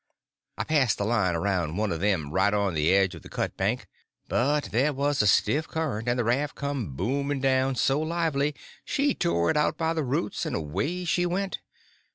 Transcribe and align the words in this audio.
I 0.57 0.63
passed 0.63 0.97
the 0.97 1.05
line 1.05 1.35
around 1.35 1.77
one 1.77 1.91
of 1.91 1.99
them 1.99 2.31
right 2.31 2.55
on 2.55 2.73
the 2.73 2.91
edge 2.91 3.13
of 3.13 3.21
the 3.21 3.29
cut 3.29 3.55
bank, 3.55 3.85
but 4.27 4.69
there 4.71 4.93
was 4.93 5.21
a 5.21 5.27
stiff 5.27 5.67
current, 5.67 6.09
and 6.09 6.17
the 6.17 6.23
raft 6.23 6.55
come 6.55 6.95
booming 6.95 7.39
down 7.39 7.75
so 7.75 7.99
lively 7.99 8.55
she 8.83 9.13
tore 9.13 9.51
it 9.51 9.57
out 9.57 9.77
by 9.77 9.93
the 9.93 10.03
roots 10.03 10.43
and 10.43 10.55
away 10.55 11.05
she 11.05 11.27
went. 11.27 11.59